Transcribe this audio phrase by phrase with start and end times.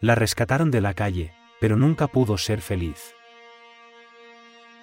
[0.00, 3.16] La rescataron de la calle, pero nunca pudo ser feliz.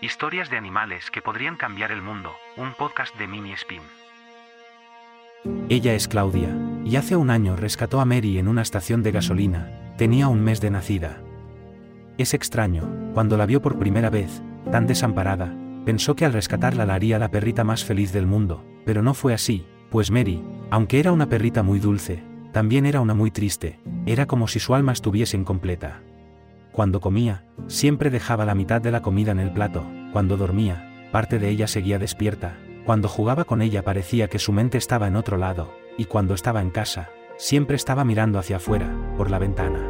[0.01, 3.81] Historias de animales que podrían cambiar el mundo, un podcast de Mini Spin.
[5.69, 6.49] Ella es Claudia,
[6.83, 10.59] y hace un año rescató a Mary en una estación de gasolina, tenía un mes
[10.59, 11.21] de nacida.
[12.17, 15.55] Es extraño, cuando la vio por primera vez, tan desamparada,
[15.85, 19.33] pensó que al rescatarla la haría la perrita más feliz del mundo, pero no fue
[19.33, 22.21] así, pues Mary, aunque era una perrita muy dulce,
[22.55, 25.99] también era una muy triste, era como si su alma estuviese incompleta.
[26.71, 31.37] Cuando comía, siempre dejaba la mitad de la comida en el plato, cuando dormía, parte
[31.37, 35.35] de ella seguía despierta, cuando jugaba con ella parecía que su mente estaba en otro
[35.35, 39.81] lado, y cuando estaba en casa, siempre estaba mirando hacia afuera, por la ventana.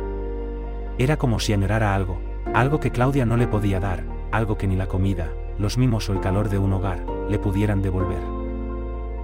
[0.97, 2.19] Era como si añorara algo,
[2.55, 6.13] algo que Claudia no le podía dar, algo que ni la comida, los mimos o
[6.13, 8.23] el calor de un hogar, le pudieran devolver.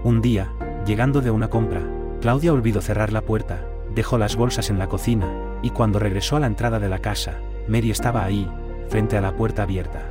[0.04, 0.54] Un día,
[0.86, 1.82] llegando de una compra,
[2.22, 5.28] Claudia olvidó cerrar la puerta, dejó las bolsas en la cocina,
[5.64, 8.48] y cuando regresó a la entrada de la casa, Mary estaba ahí,
[8.90, 10.04] frente a la puerta abierta.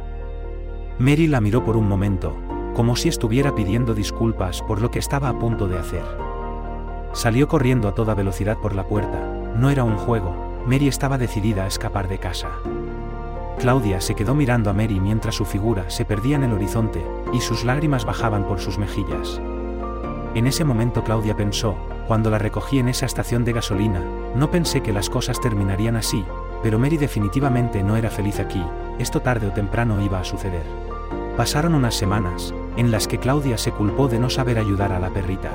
[0.98, 2.36] Mary la miró por un momento,
[2.74, 6.02] como si estuviera pidiendo disculpas por lo que estaba a punto de hacer.
[7.12, 9.20] Salió corriendo a toda velocidad por la puerta,
[9.54, 10.34] no era un juego,
[10.66, 12.48] Mary estaba decidida a escapar de casa.
[13.60, 17.40] Claudia se quedó mirando a Mary mientras su figura se perdía en el horizonte, y
[17.40, 19.40] sus lágrimas bajaban por sus mejillas.
[20.34, 21.76] En ese momento Claudia pensó,
[22.10, 24.02] cuando la recogí en esa estación de gasolina,
[24.34, 26.24] no pensé que las cosas terminarían así,
[26.60, 28.60] pero Mary definitivamente no era feliz aquí,
[28.98, 30.64] esto tarde o temprano iba a suceder.
[31.36, 35.10] Pasaron unas semanas, en las que Claudia se culpó de no saber ayudar a la
[35.10, 35.52] perrita.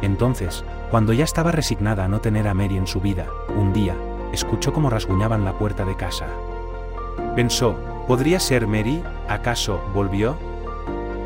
[0.00, 3.26] Entonces, cuando ya estaba resignada a no tener a Mary en su vida,
[3.58, 3.96] un día,
[4.32, 6.28] escuchó cómo rasguñaban la puerta de casa.
[7.34, 7.74] Pensó,
[8.06, 9.02] ¿podría ser Mary?
[9.28, 10.36] ¿Acaso volvió?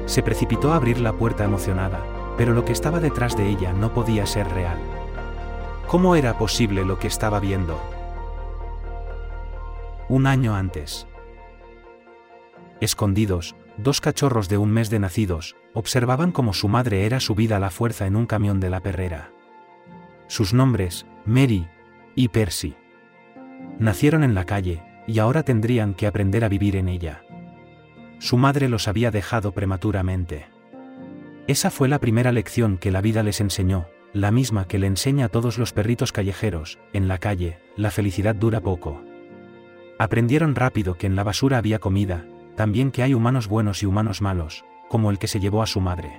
[0.07, 2.01] Se precipitó a abrir la puerta emocionada,
[2.37, 4.79] pero lo que estaba detrás de ella no podía ser real.
[5.87, 7.81] ¿Cómo era posible lo que estaba viendo?
[10.09, 11.07] Un año antes.
[12.81, 17.61] Escondidos, dos cachorros de un mes de nacidos, observaban cómo su madre era subida a
[17.61, 19.31] la fuerza en un camión de la perrera.
[20.27, 21.69] Sus nombres, Mary
[22.15, 22.75] y Percy.
[23.79, 27.25] Nacieron en la calle, y ahora tendrían que aprender a vivir en ella.
[28.19, 30.47] Su madre los había dejado prematuramente.
[31.47, 35.27] Esa fue la primera lección que la vida les enseñó, la misma que le enseña
[35.27, 39.03] a todos los perritos callejeros, en la calle, la felicidad dura poco.
[39.99, 44.23] Aprendieron rápido que en la basura había comida, también que hay humanos buenos y humanos
[44.23, 46.19] malos, como el que se llevó a su madre.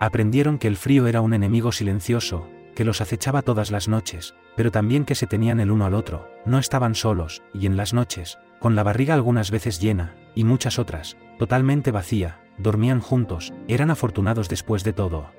[0.00, 4.72] Aprendieron que el frío era un enemigo silencioso, que los acechaba todas las noches, pero
[4.72, 8.38] también que se tenían el uno al otro, no estaban solos, y en las noches,
[8.58, 14.48] con la barriga algunas veces llena, y muchas otras, totalmente vacía, dormían juntos, eran afortunados
[14.48, 15.30] después de todo.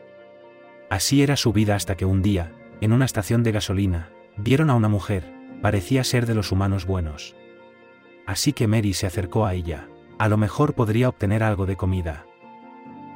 [0.89, 4.75] Así era su vida hasta que un día, en una estación de gasolina, vieron a
[4.75, 7.35] una mujer, parecía ser de los humanos buenos.
[8.25, 9.87] Así que Mary se acercó a ella,
[10.19, 12.25] a lo mejor podría obtener algo de comida.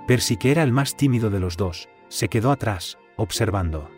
[0.07, 3.89] Percy, que era el más tímido de los dos, se quedó atrás, observando.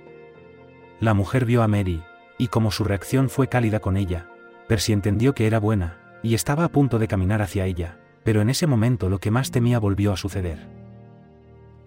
[1.00, 2.04] La mujer vio a Mary,
[2.38, 4.28] y como su reacción fue cálida con ella,
[4.68, 8.50] Percy entendió que era buena, y estaba a punto de caminar hacia ella, pero en
[8.50, 10.68] ese momento lo que más temía volvió a suceder.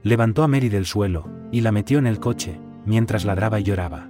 [0.03, 4.09] Levantó a Mary del suelo, y la metió en el coche, mientras ladraba y lloraba.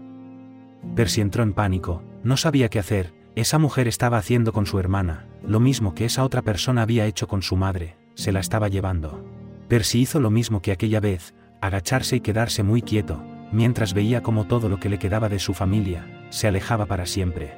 [0.94, 5.26] Percy entró en pánico, no sabía qué hacer, esa mujer estaba haciendo con su hermana,
[5.46, 9.24] lo mismo que esa otra persona había hecho con su madre, se la estaba llevando.
[9.68, 13.22] Percy hizo lo mismo que aquella vez, agacharse y quedarse muy quieto,
[13.52, 17.52] mientras veía como todo lo que le quedaba de su familia, se alejaba para siempre.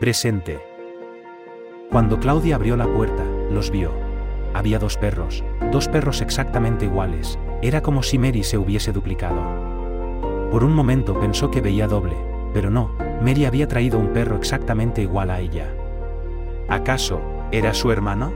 [0.00, 0.67] Presente.
[1.90, 3.92] Cuando Claudia abrió la puerta, los vio.
[4.52, 9.40] Había dos perros, dos perros exactamente iguales, era como si Mary se hubiese duplicado.
[10.50, 12.14] Por un momento pensó que veía doble,
[12.52, 12.90] pero no,
[13.22, 15.74] Mary había traído un perro exactamente igual a ella.
[16.68, 17.22] ¿Acaso,
[17.52, 18.34] era su hermano?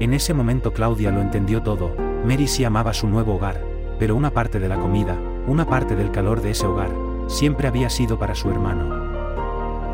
[0.00, 1.94] En ese momento Claudia lo entendió todo,
[2.24, 3.60] Mary sí amaba su nuevo hogar,
[3.98, 5.14] pero una parte de la comida,
[5.46, 6.90] una parte del calor de ese hogar,
[7.26, 9.05] siempre había sido para su hermano.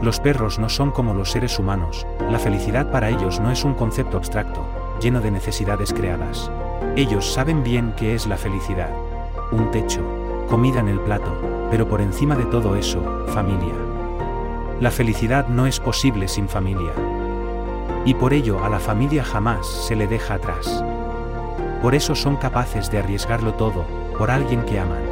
[0.03, 3.75] Los perros no son como los seres humanos, la felicidad para ellos no es un
[3.75, 4.67] concepto abstracto,
[5.01, 6.51] lleno de necesidades creadas.
[6.97, 8.91] Ellos saben bien qué es la felicidad.
[9.53, 10.03] Un techo,
[10.49, 11.33] comida en el plato,
[11.71, 13.75] pero por encima de todo eso, familia.
[14.81, 16.93] La felicidad no es posible sin familia.
[18.05, 20.85] Y por ello a la familia jamás se le deja atrás.
[21.81, 23.85] Por eso son capaces de arriesgarlo todo,
[24.19, 25.05] por alguien que aman.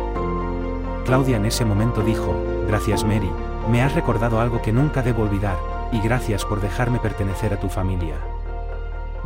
[1.04, 2.34] Claudia en ese momento dijo,
[2.66, 3.31] gracias Mary,
[3.68, 5.56] me has recordado algo que nunca debo olvidar,
[5.92, 8.16] y gracias por dejarme pertenecer a tu familia.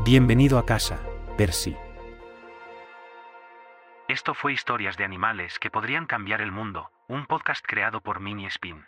[0.04, 0.98] Bienvenido a casa,
[1.36, 1.76] Percy.
[4.08, 8.46] Esto fue Historias de Animales que podrían cambiar el mundo, un podcast creado por Mini
[8.46, 8.84] Spin.